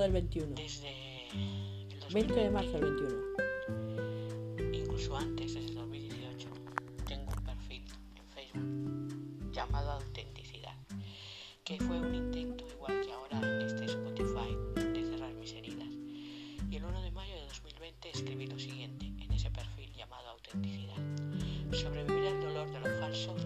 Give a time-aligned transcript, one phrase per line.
[0.00, 0.54] del 21.
[0.54, 4.72] Desde el 20 de marzo del 21.
[4.72, 6.48] Incluso antes, desde 2018,
[7.06, 7.84] tengo un perfil
[8.16, 10.74] en Facebook llamado Autenticidad,
[11.64, 15.88] que fue un intento, igual que ahora en este Spotify, de cerrar mis heridas.
[16.70, 20.96] Y el 1 de mayo de 2020 escribí lo siguiente en ese perfil llamado Autenticidad.
[21.72, 23.36] Sobrevivir al dolor de lo falso,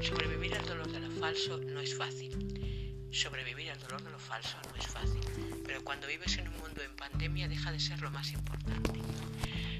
[0.00, 2.53] sobrevivir al dolor de lo falso no es fácil
[3.14, 5.20] Sobrevivir al dolor de lo falso no es fácil,
[5.64, 8.90] pero cuando vives en un mundo en pandemia deja de ser lo más importante.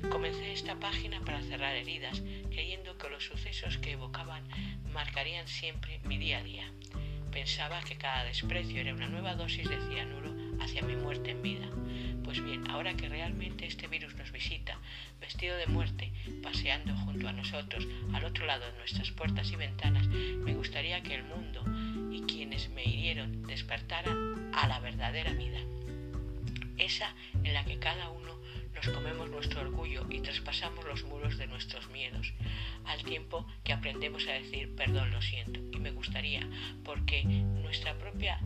[0.09, 4.45] Comencé esta página para cerrar heridas, creyendo que los sucesos que evocaban
[4.93, 6.71] marcarían siempre mi día a día.
[7.33, 10.33] Pensaba que cada desprecio era una nueva dosis de cianuro
[10.63, 11.69] hacia mi muerte en vida.
[12.23, 14.79] Pues bien, ahora que realmente este virus nos visita,
[15.21, 20.07] vestido de muerte, paseando junto a nosotros, al otro lado de nuestras puertas y ventanas,
[20.07, 21.44] me gustaría que el mundo
[23.65, 25.59] despertaran a la verdadera vida,
[26.77, 28.39] esa en la que cada uno
[28.75, 32.35] nos comemos nuestro orgullo y traspasamos los muros de nuestros miedos,
[32.85, 35.61] al tiempo que aprendemos a decir perdón, lo siento.
[35.73, 36.47] Y me gustaría,
[36.85, 38.39] porque nuestra propia...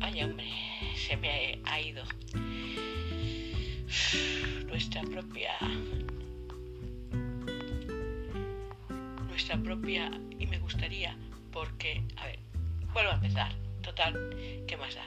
[0.00, 0.46] Ay, hombre,
[0.96, 2.04] se me ha ido.
[4.66, 5.50] Nuestra propia
[9.28, 11.14] nuestra propia y me gustaría
[11.52, 12.38] porque, a ver,
[12.92, 13.52] vuelvo a empezar.
[13.82, 14.14] Total,
[14.66, 15.04] ¿qué más da?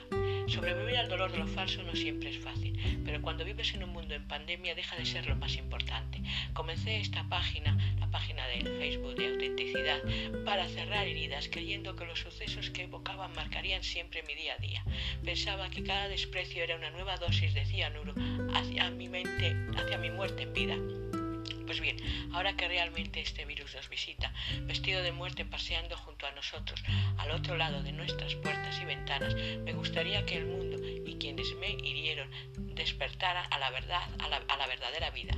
[0.48, 3.90] Sobrevivir al dolor de lo falso no siempre es fácil, pero cuando vives en un
[3.90, 6.20] mundo en pandemia deja de ser lo más importante.
[6.52, 9.98] Comencé esta página, la página del Facebook de autenticidad,
[10.44, 14.84] para cerrar heridas, creyendo que los sucesos que evocaban marcarían siempre mi día a día.
[15.24, 18.14] Pensaba que cada desprecio era una nueva dosis de cianuro
[18.54, 21.05] hacia mi mente, hacia mi muerte en vida.
[21.66, 21.96] Pues bien,
[22.32, 26.80] ahora que realmente este virus nos visita, vestido de muerte paseando junto a nosotros,
[27.18, 31.54] al otro lado de nuestras puertas y ventanas, me gustaría que el mundo y quienes
[31.56, 35.36] me hirieron despertaran a la verdad, a la, la verdadera vida,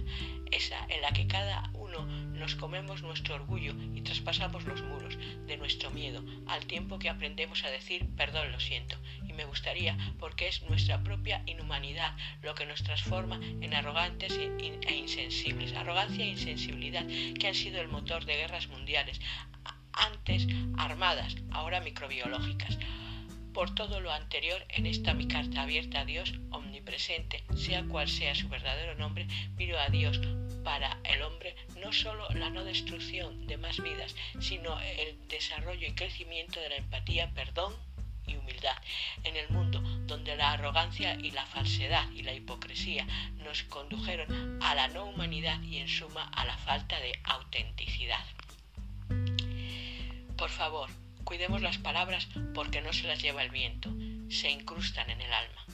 [0.50, 5.56] esa en la que cada uno nos comemos nuestro orgullo y traspasamos los muros de
[5.56, 8.96] nuestro miedo, al tiempo que aprendemos a decir perdón, lo siento,
[9.38, 12.12] me gustaría, porque es nuestra propia inhumanidad
[12.42, 15.72] lo que nos transforma en arrogantes e insensibles.
[15.74, 17.06] Arrogancia e insensibilidad
[17.38, 19.20] que han sido el motor de guerras mundiales,
[19.92, 20.46] antes
[20.76, 22.78] armadas, ahora microbiológicas.
[23.54, 28.34] Por todo lo anterior, en esta mi carta abierta a Dios omnipresente, sea cual sea
[28.34, 30.20] su verdadero nombre, pido a Dios
[30.64, 35.94] para el hombre no solo la no destrucción de más vidas, sino el desarrollo y
[35.94, 37.87] crecimiento de la empatía, perdón
[39.24, 43.06] en el mundo donde la arrogancia y la falsedad y la hipocresía
[43.36, 48.24] nos condujeron a la no humanidad y en suma a la falta de autenticidad.
[50.36, 50.90] Por favor,
[51.24, 53.90] cuidemos las palabras porque no se las lleva el viento,
[54.30, 55.67] se incrustan en el alma.